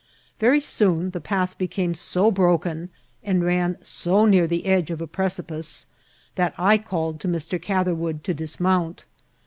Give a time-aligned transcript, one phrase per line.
[0.39, 2.89] Very soon the path became so broken,
[3.23, 5.85] and ran so near the edge of a precipice,
[6.33, 7.61] that I called to Mr.
[7.61, 9.05] Catherwood to dismount.